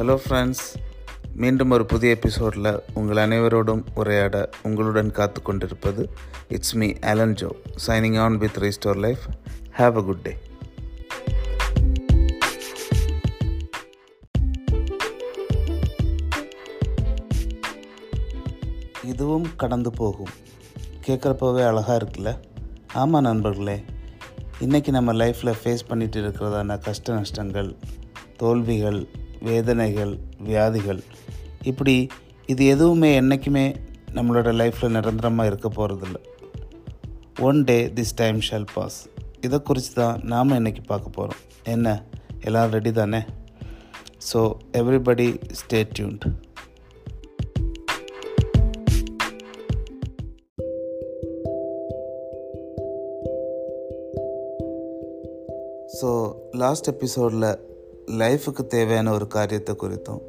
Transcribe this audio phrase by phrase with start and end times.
[0.00, 0.76] Hello friends
[1.34, 6.10] மீண்டும் ஒரு புதிய எபிசோடில் உங்கள் அனைவரோடும் உரையாட உங்களுடன் காத்து கொண்டிருப்பது
[6.48, 7.48] it's me Alan Jo
[7.86, 9.18] signing on with restore life
[9.78, 10.36] have a good day
[19.04, 20.30] இதுவும் கடந்து போகும்.
[21.06, 22.38] கேட்குறப்பவே அழகாக இருக்குல்ல?
[22.92, 23.84] ஆமாம் நண்பர்களே.
[24.60, 27.76] இன்றைக்கி நம்ம லைஃப்பில் ஃபேஸ் பண்ணிகிட்டு இருக்கிறதான கஷ்ட நஷ்டங்கள்
[28.36, 29.08] தோல்விகள்
[29.40, 31.02] வேதனைகள் வியாதிகள்.
[31.62, 32.06] இப்படி
[32.46, 33.74] இது எதுவுமே என்றைக்குமே
[34.14, 36.18] நம்மளோட லைஃப்பில் நிரந்தரமாக இருக்க போகிறதில்ல
[37.38, 39.06] one day this time shall pass
[39.40, 42.04] இதை குறித்து தான் நாம் இன்றைக்கி பார்க்க போகிறோம் என்ன?
[42.40, 43.24] எல்லோரும் ரெடி தானே?
[44.32, 46.24] So everybody stay tuned
[56.00, 57.69] so last எபிசோடில்
[58.06, 60.20] லைஃபுக்கு தேவையான ஒரு காரியத்தை குறித்தும்.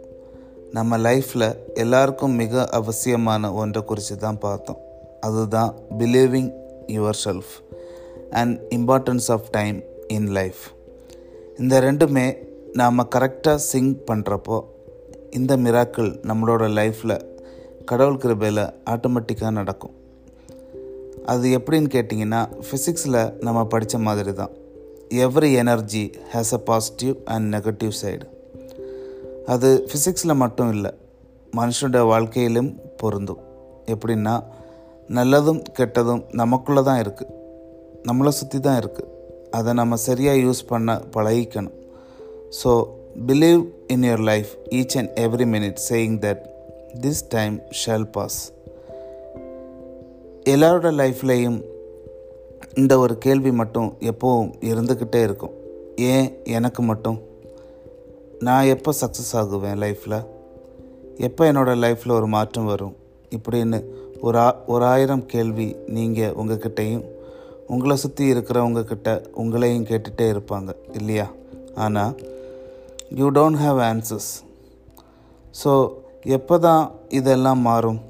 [0.72, 4.78] நம்ம லைஃப்பில் எல்லாருக்கும் மிக அவசியமான ஒன்றை குறித்து தான் பார்த்தோம்.
[5.20, 6.52] அதுதான் believing
[7.26, 7.54] yourself
[8.32, 10.62] and importance of time in life
[11.58, 12.38] இந்த ரெண்டுமே
[12.74, 14.64] நாம் கரெக்டாக சிங் பண்ணுறப்போ
[15.30, 17.22] இந்த மிராக்கள் நம்மளோட லைஃப்பில்
[17.86, 19.94] கடவுள் கிருபையில் ஆட்டோமேட்டிக்காக நடக்கும்.
[21.26, 24.50] அது எப்படின்னு கேட்டிங்கன்னா ஃபிசிக்ஸில் நம்ம படித்த மாதிரி தான்
[25.20, 28.26] every energy has a positive and negative side
[29.46, 30.92] அது ஃபிசிக்ஸில் மட்டும் இல்லை
[31.56, 33.40] மனுஷனுடைய வாழ்க்கையிலும் பொருந்தும்.
[33.86, 34.44] எப்படின்னா
[35.10, 37.34] நல்லதும் கெட்டதும் நமக்குள்ளே தான் இருக்குது
[38.04, 39.10] நம்மளை சுற்றி தான் இருக்குது
[39.52, 41.78] அதை நம்ம சரியாக யூஸ் பண்ண பழகிக்கணும்.
[42.64, 42.88] So
[43.28, 46.46] believe in your life each and every minute saying that
[47.02, 48.54] this time shall pass
[50.44, 51.71] எல்லாரோட லைஃப்லேயும்
[52.74, 55.54] இந்த ஒரு கேள்வி மட்டும் எப்போவும் இருந்துக்கிட்டே இருக்கும்.
[55.96, 57.22] ஏன் எனக்கு மட்டும்?
[58.40, 60.26] நான் எப்போ சக்ஸஸ் ஆகுவேன் லைஃப்பில்
[61.18, 62.96] எப்போ என்னோடய லைஃப்பில் ஒரு மாற்றம் வரும்?
[63.30, 63.86] இப்படின்னு
[64.22, 67.04] ஒரு ஆ ஒரு ஆயிரம் கேள்வி நீங்கள் உங்ககிட்டையும்
[67.68, 71.28] உங்களை சுற்றி இருக்கிறவங்கக்கிட்ட உங்களையும் கேட்டுகிட்டே இருப்பாங்க இல்லையா?
[71.76, 72.16] ஆனால்
[73.16, 74.32] you don't have answers
[75.64, 75.92] so
[76.24, 78.02] எப்போ தான் இதெல்லாம் மாறும்?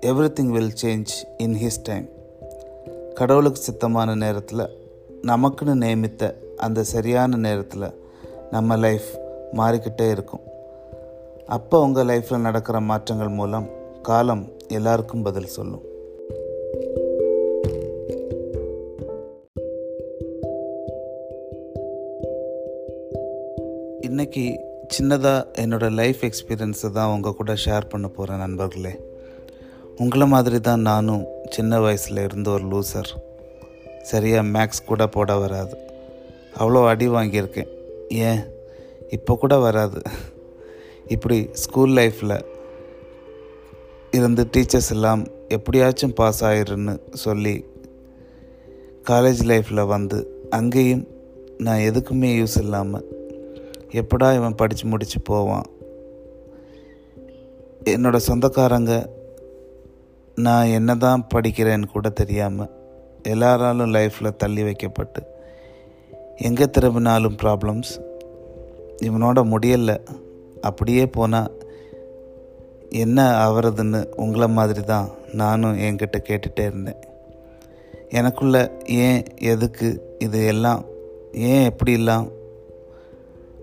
[0.40, 2.06] Everything will change in his time
[3.18, 4.68] கடவுளுக்கு சித்தமான நேரத்தில்
[5.22, 7.86] நமக்குன்னு நியமித்த அந்த சரியான நேரத்தில்
[8.50, 9.06] நம்ம லைஃப்
[9.52, 10.40] மாறிக்கிட்டே இருக்கும்.
[11.46, 13.68] அப்போ உங்கள் லைஃப்பில் நடக்கிற மாற்றங்கள் மூலம்
[14.02, 15.84] காலம் எல்லாருக்கும் பதில் சொல்லும்.
[24.00, 24.44] இன்றைக்கி
[24.98, 28.94] சின்னதாக என்னோடய லைஃப் எக்ஸ்பீரியன்ஸை தான் உங்கள் கூட ஷேர் பண்ண போகிறேன் நண்பர்களே.
[29.98, 33.10] உங்களை மாதிரி தான் நானும் சின்ன வயசில் இருந்த ஒரு லூசர்
[34.02, 35.76] சரியாக மேக்ஸ் கூட போட வராது.
[36.58, 37.70] அவ்வளோ அடி வாங்கியிருக்கேன்.
[38.08, 38.40] ஏன்?
[39.08, 40.02] இப்போ கூட வராது.
[41.06, 42.44] இப்படி ஸ்கூல் லைஃப்பில்
[44.10, 47.64] இருந்து டீச்சர்ஸ் எல்லாம் எப்படியாச்சும் பாஸ் ஆயிருன்னு சொல்லி
[49.10, 51.06] காலேஜ் லைஃப்பில் வந்து அங்கேயும்
[51.58, 53.06] நான் எதுக்குமே யூஸ் இல்லாமல்
[53.92, 55.66] எப்படா இவன் படித்து முடித்து போவான்?
[57.84, 59.15] என்னோடய சொந்தக்காரங்க
[60.44, 62.72] நான் என்ன தான் படிக்கிறேன்னு கூட தெரியாமல்
[63.22, 65.20] எல்லாராலும் லைஃப்பில் தள்ளி வைக்கப்பட்டு
[66.36, 67.92] எங்கே திரும்பினாலும் ப்ராப்ளம்ஸ்
[69.02, 69.96] இவனோட முடியலை.
[70.60, 71.52] அப்படியே போனால்
[72.90, 77.00] என்ன ஆகிறதுன்னு உங்களை மாதிரி தான் நானும் என்கிட்ட கேட்டுகிட்டே இருந்தேன்.
[78.10, 80.84] எனக்குள்ள ஏன் எதுக்கு இது எல்லாம்
[81.32, 82.26] ஏன் எப்படிலாம்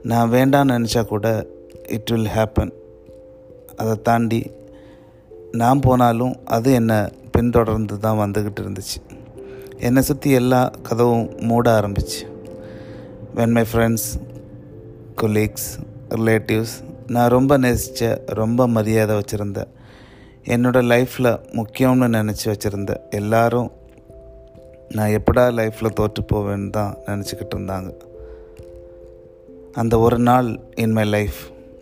[0.03, 1.45] நான் வேண்டான்னு நினச்சா கூட
[1.88, 2.73] இட் வில் ஹேப்பன்
[3.75, 4.51] அதை தாண்டி
[5.58, 6.97] நான் போனாலும் அது என்னை
[7.31, 8.97] பின்தொடர்ந்து தான் வந்துக்கிட்டு இருந்துச்சு.
[9.80, 12.22] என்னை சுற்றி எல்லா கதவும் மூட ஆரம்பிச்சு.
[13.36, 14.08] When my friends
[15.22, 15.68] colleagues
[16.09, 16.74] relatives
[17.08, 19.68] நான் ரொம்ப நேசித்த ரொம்ப மரியாதை வச்சுருந்த
[20.44, 23.72] என்னோடய லைஃப்பில் முக்கியம்னு நினச்சி வச்சுருந்த எல்லாரும்
[24.90, 27.91] நான் எப்படா லைஃப்பில் தோற்று போவேன்னு தான் நினச்சிக்கிட்டு இருந்தாங்க.
[29.73, 31.40] அந்த ஒரு நாள் in my life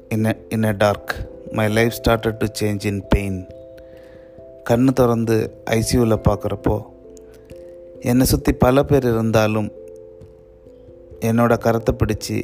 [0.09, 1.15] in in a dark
[1.51, 3.47] my life started to change in pain
[4.69, 5.35] கண்ணு திறந்து
[5.77, 6.75] ஐசியூவில் பார்க்குறப்போ
[8.09, 9.69] என்னை சுற்றி பல பேர் இருந்தாலும்
[11.29, 12.37] என்னோட கரத்தை பிடிச்சி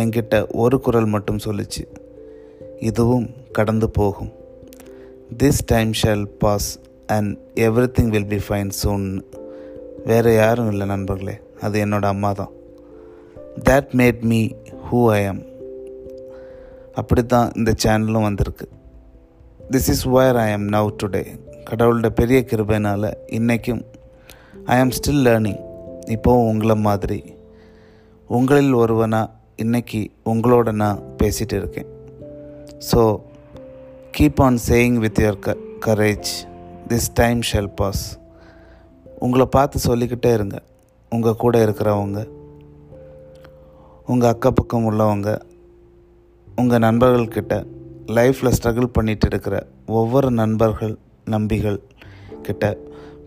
[0.00, 1.82] என்கிட்ட ஒரு குரல் மட்டும் சொல்லிச்சு.
[2.88, 4.32] இதுவும் கடந்து போகும்.
[5.38, 6.68] This time shall pass
[7.06, 7.32] and
[7.96, 9.06] everything will be fine soon
[10.10, 12.52] வேறு யாரும் இல்லை நண்பர்களே அது என்னோட அம்மா தான்.
[13.68, 14.40] That made me
[14.86, 15.42] who I am
[16.94, 18.66] அப்படி தான் இந்த சேனலும் வந்திருக்கு.
[19.70, 21.22] திஸ் இஸ் வயர் ஐ ஆம் நவ் டுடே
[21.68, 23.82] கடவுளோட பெரிய கிருபைனால் இன்றைக்கும்
[24.74, 25.60] ஐ ஆம் ஸ்டில் லேர்னிங்
[26.14, 27.18] இப்போவும் உங்களை மாதிரி.
[28.30, 29.32] உங்களில் ஒருவனாக
[29.64, 30.00] இன்றைக்கி
[30.32, 31.90] உங்களோட நான் பேசிகிட்டு இருக்கேன்.
[32.88, 33.00] So
[34.16, 35.56] keep on saying with your க
[35.86, 36.32] courage
[36.90, 38.04] this time shall pass
[39.18, 40.58] உங்களை பார்த்து சொல்லிக்கிட்டே இருங்க.
[41.12, 42.20] உங்கள் கூட இருக்கிறவங்க
[44.12, 45.30] உங்கள் அக்க பக்கம் உள்ளவங்க
[46.60, 47.54] உங்கள் நண்பர்கள்கிட்ட
[48.16, 49.56] லைஃப்பில் ஸ்ட்ரகிள் பண்ணிகிட்டு இருக்கிற
[50.00, 50.94] ஒவ்வொரு நண்பர்கள்
[51.24, 51.80] நம்பிகள்
[52.42, 52.78] கிட்ட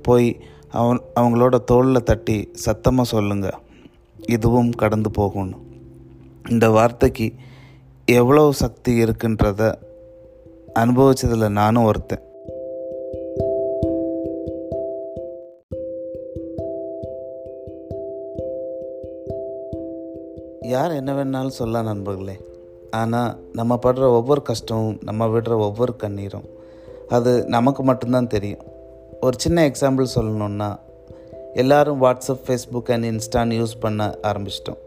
[0.02, 0.40] போய்
[0.70, 3.60] அவன் அவங்களோட தோளில் தட்டி சத்தமாக சொல்லுங்கள்
[4.28, 5.66] இதுவும் கடந்து போகணும்
[6.50, 7.34] இந்த வார்த்தைக்கு
[8.06, 9.74] எவ்வளோ சக்தி இருக்குன்றத
[10.74, 12.26] அனுபவிச்சதில் நானும் ஒருத்தன்.
[20.62, 22.38] யார் என்ன வேணாலும் சொல்லலாம் நண்பர்களே.
[22.92, 26.48] ஆனால் நம்ம படுற ஒவ்வொரு கஷ்டமும் நம்ம விடுற ஒவ்வொரு கண்ணீரும்.
[27.08, 28.64] அது நமக்கு மட்டும்தான் தெரியும்.
[29.22, 30.80] ஒரு சின்ன எக்ஸாம்பிள் சொல்லணுன்னா
[31.54, 34.78] எல்லாரும் வாட்ஸ்அப் ஃபேஸ்புக் அண்ட் இன்ஸ்டான்னு யூஸ் பண்ண ஆரம்பிச்சிட்டோம்.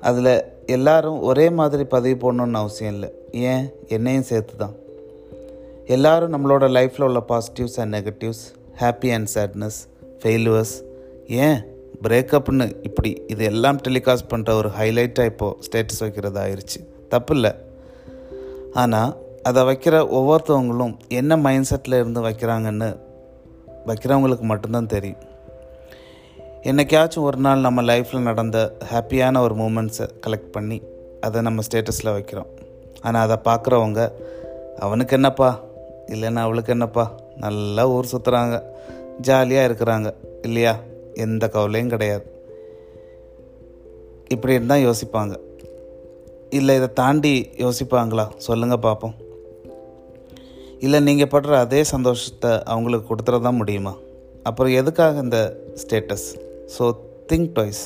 [0.00, 3.12] அதில் எல்லாரும் ஒரே மாதிரி பதிவு போடணுன்னு அவசியம் இல்லை.
[3.32, 3.70] ஏன்?
[3.88, 4.74] என்னையும் சேர்த்து தான்
[5.86, 8.44] எல்லாரும் நம்மளோட லைஃப்பில் உள்ள positives and negatives
[8.80, 9.78] happy and sadness
[10.22, 10.82] failures
[11.26, 11.62] ஏன்?
[12.02, 17.52] பிரேக்கப்னு இப்படி இது எல்லாம் டெலிகாஸ்ட் பண்ணுற ஒரு ஹைலைட்டாக இப்போது ஸ்டேட்டஸ் வைக்கிறது ஆயிடுச்சு தப்பு இல்லை.
[18.72, 19.16] ஆனால்
[19.48, 22.88] அதை வைக்கிற ஒவ்வொருத்தவங்களும் என்ன மைண்ட் செட்டில் இருந்து வைக்கிறாங்கன்னு
[23.86, 25.22] வைக்கிறவங்களுக்கு மட்டும்தான் தெரியும்.
[26.62, 30.82] என்றைக்காச்சும் ஒரு நாள் நம்ம லைஃப்பில் நடந்த ஹாப்பியான ஒரு மூமெண்ட்ஸை கலெக்ட் பண்ணி
[31.20, 32.50] அதை நம்ம ஸ்டேட்டஸில் வைக்கிறோம்.
[33.00, 34.12] ஆனால் அதை பார்க்குறவங்க
[34.78, 35.60] அவனுக்கு என்னப்பா?
[36.06, 37.14] இல்லைன்னா அவளுக்கு என்னப்பா?
[37.36, 38.62] நல்லா ஊர் சுற்றுறாங்க
[39.20, 40.14] ஜாலியாக இருக்கிறாங்க.
[40.42, 40.76] இல்லையா?
[41.14, 42.24] எந்த கவலையும் கிடையாது.
[44.28, 45.36] இப்படி இருந்தால் யோசிப்பாங்க.
[46.50, 48.26] இல்லை இதை தாண்டி யோசிப்பாங்களா?
[48.36, 49.26] சொல்லுங்கள் பார்ப்போம்
[50.84, 53.92] இல்லை நீங்கள் படுற அதே சந்தோஷத்தை அவங்களுக்கு கொடுத்துட தான் முடியுமா?
[54.48, 55.38] அப்புறம் எதுக்காக இந்த
[55.82, 56.26] ஸ்டேட்டஸ்
[56.74, 56.84] ஸோ
[57.30, 57.84] திங்க் டாய்ஸ்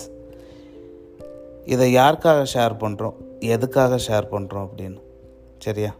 [1.75, 3.17] இதை யாருக்காக ஷேர் பண்ணுறோம்
[3.55, 5.01] எதுக்காக ஷேர் பண்ணுறோம் அப்படின்னு.
[5.65, 5.93] சரியா?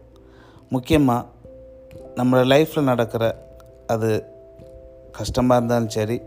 [0.75, 1.29] முக்கியமாக
[2.19, 3.23] நம்மளோட லைஃப்பில் நடக்கிற
[3.93, 4.09] அது
[5.17, 6.17] கஷ்டமாக இருந்தாலும் சரி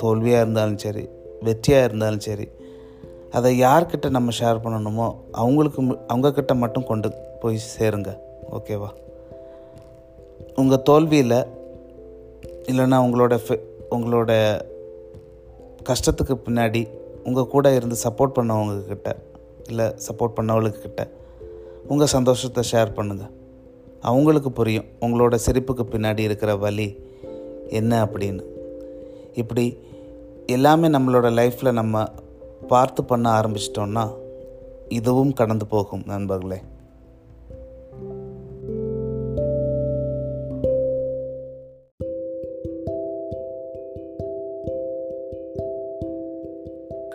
[0.00, 1.04] தோல்வியாக இருந்தாலும் சரி
[1.46, 2.46] வெற்றியாக இருந்தாலும் சரி
[3.38, 5.06] அதை யார்கிட்ட நம்ம ஷேர் பண்ணணுமோ
[5.42, 5.80] அவங்களுக்கு
[6.12, 7.08] அவங்கக்கிட்ட மட்டும் கொண்டு
[7.42, 8.10] போய் சேருங்க.
[8.56, 8.90] ஓகேவா
[10.54, 11.46] உங்கள் தோல்வியில்
[12.66, 13.58] இல்லைன்னா உங்களோட
[13.90, 14.60] உங்களோட
[15.84, 16.88] கஷ்டத்துக்கு பின்னாடி
[17.24, 19.12] உங்கள் கூட இருந்து சப்போர்ட் பண்ணவங்கக்கிட்ட
[19.68, 21.08] இல்லை சப்போர்ட் பண்ணவங்களுக்கிட்ட
[21.88, 23.38] உங்கள் சந்தோஷத்தை ஷேர் பண்ணுங்கள்
[24.00, 26.98] அவங்களுக்கு புரியும் உங்களோட சிரிப்புக்கு பின்னாடி இருக்கிற வழி
[27.68, 28.42] என்ன அப்படின்னு.
[29.34, 29.78] இப்படி
[30.46, 32.04] எல்லாமே நம்மளோட லைஃப்பில் நம்ம
[32.68, 34.14] பார்த்து பண்ண ஆரம்பிச்சிட்டோன்னா
[34.88, 36.60] இதுவும் கடந்து போகும் நண்பர்களே.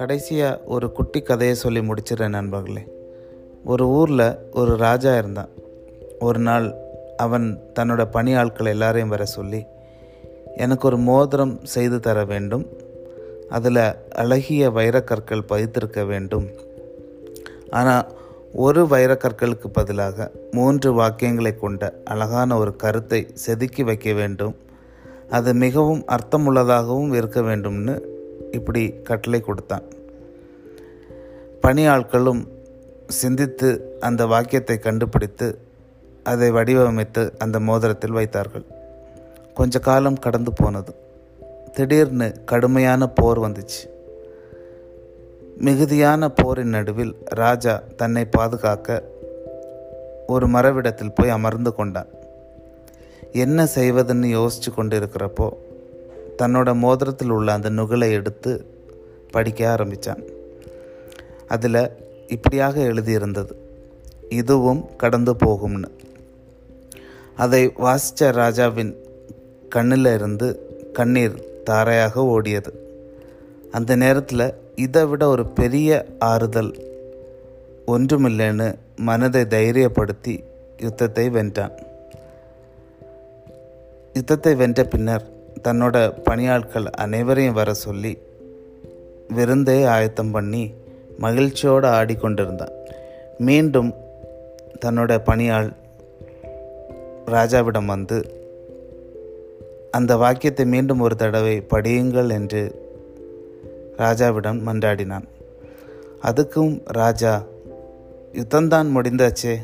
[0.06, 2.82] கடைசியாக ஒரு குட்டி கதையை சொல்லி முடிச்சிடுறேன் நண்பர்களே.
[3.66, 5.50] ஒரு ஊரில் ஒரு ராஜா இருந்தான்.
[6.20, 6.74] ஒரு நாள்
[7.18, 9.66] அவன் தன்னோட பணியாட்கள் எல்லாரையும் வர சொல்லி
[10.56, 12.66] எனக்கு ஒரு மோதிரம் செய்து தர வேண்டும்.
[13.50, 13.84] அதில்
[14.16, 16.48] அழகிய வைரக்கற்கள் பதித்திருக்க வேண்டும்.
[17.70, 18.16] ஆனால்
[18.54, 24.56] ஒரு வைரக்கற்களுக்கு பதிலாக மூன்று வாக்கியங்களை கொண்ட அழகான ஒரு கருத்தை செதுக்கி வைக்க வேண்டும்.
[25.30, 28.14] அது மிகவும் அர்த்தமுள்ளதாகவும் இருக்க வேண்டும்னு
[28.56, 29.86] இப்படி கட்டளை கொடுத்தான்.
[31.64, 32.42] பணியாட்களும்
[33.22, 33.70] சிந்தித்து
[34.00, 35.48] அந்த வாக்கியத்தை கண்டுபிடித்து
[36.24, 38.66] அதை வடிவமைத்து அந்த மோதிரத்தில் வைத்தார்கள்.
[39.54, 40.94] கொஞ்ச காலம் கடந்து போனது.
[41.74, 43.82] திடீர்னு கடுமையான போர் வந்துச்சு.
[45.58, 48.98] மிகுதியான போரின் நடுவில் ராஜா தன்னை பாதுகாக்க
[50.28, 52.12] ஒரு மரவிடத்தில் போய் அமர்ந்து கொண்டான்.
[53.44, 55.48] என்ன செய்வதுன்னு யோசிச்சு கொண்டிருக்கிறப்போ
[56.38, 58.66] தன்னோட மோதிரத்தில் உள்ள அந்த நுகலை எடுத்து
[59.32, 60.22] படிக்க ஆரம்பித்தான்.
[61.48, 61.90] அதில்
[62.28, 63.52] இப்படியாக எழுதியிருந்தது
[64.30, 65.90] இதுவும் கடந்து போகும்னு.
[67.36, 68.96] அதை வாசித்த ராஜாவின்
[69.70, 70.48] கண்ணில் இருந்து
[70.94, 72.72] கண்ணீர் தாரையாக ஓடியது.
[73.72, 76.74] அந்த நேரத்தில் இதை விட ஒரு பெரிய ஆறுதல்
[77.88, 80.44] ஒன்றுமில்லைன்னு மனதை தைரியப்படுத்தி
[80.78, 81.72] யுத்தத்தை வென்றான்.
[84.14, 88.18] யுத்தத்தை வென்ற பின்னர் தன்னோட பணியாட்கள் அனைவரையும் வர சொல்லி
[89.28, 90.74] விருந்தே ஆயத்தம் பண்ணி
[91.18, 92.74] மகிழ்ச்சியோடு ஆடிக்கொண்டிருந்தான்.
[93.38, 93.94] மீண்டும்
[94.86, 95.74] தன்னோட பணியாள்
[97.26, 98.44] ராஜாவிடம் வந்து
[99.92, 102.84] அந்த வாக்கியத்தை மீண்டும் ஒரு தடவை படியுங்கள் என்று
[103.98, 105.28] ராஜாவிடம் மன்றாடினான்.
[106.22, 107.44] அதுக்கும் ராஜா
[108.34, 109.56] யுத்தம்தான் முடிந்தாச்சே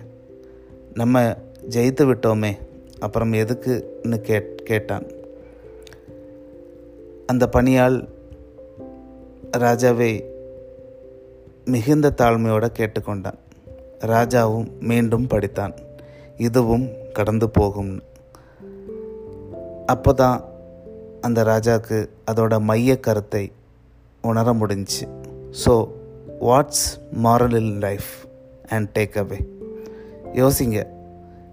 [0.93, 1.35] நம்ம
[1.69, 2.57] ஜெயித்து விட்டோமே
[2.99, 5.05] அப்புறம் எதுக்குன்னு கேட் கேட்டான்.
[7.31, 7.97] அந்த பணியால்
[9.63, 10.11] ராஜாவை
[11.65, 13.39] மிகுந்த தாழ்மையோடு கேட்டுக்கொண்டான்.
[14.13, 15.75] ராஜாவும் மீண்டும் படித்தான்.
[16.47, 17.93] இதுவும் கடந்து போகும்.
[19.85, 20.37] அப்போ தான்
[21.21, 21.97] அந்த ராஜாவுக்கு
[22.31, 23.43] அதோட மைய கருத்தை
[24.21, 25.03] உணர முடிஞ்சு
[25.63, 25.73] so
[26.49, 26.85] what's
[27.23, 28.11] moral in life
[28.67, 29.39] and take away
[30.41, 30.79] யோசிங்க.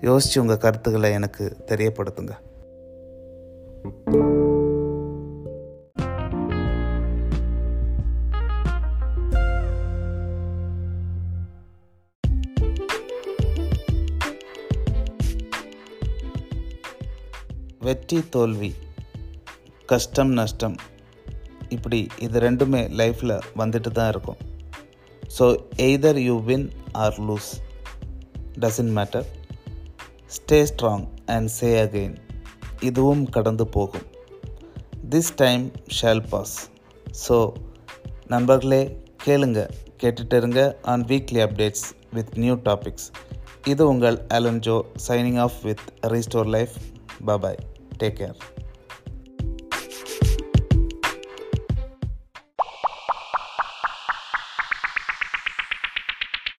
[0.00, 2.34] யோசித்து உங்கள் கருத்துக்களை எனக்கு தெரியப்படுத்துங்க.
[17.86, 18.70] வெற்றி தோல்வி
[19.88, 20.74] கஷ்டம் நஷ்டம்.
[21.74, 24.40] இப்படி இது ரெண்டுமே லைஃப்பில் வந்துட்டு தான் இருக்கும்.
[25.36, 25.44] So
[25.86, 26.66] either you win
[27.04, 27.50] or lose
[28.64, 29.28] doesn't matter
[30.36, 31.06] stay strong
[31.36, 32.16] and say again
[32.88, 34.06] இதுவும் கடந்து போகும்.
[35.14, 35.64] This time
[36.00, 36.56] shall pass
[37.24, 37.38] so
[38.34, 38.82] நண்பர்களே
[39.26, 39.60] கேளுங்க
[40.02, 40.60] கேட்டுட்டு இருங்க
[40.92, 43.08] on weekly updates with new topics
[43.72, 46.76] இது உங்கள் Alan Jo signing off with restore life
[47.20, 47.56] Bye bye.
[47.98, 48.34] Take care.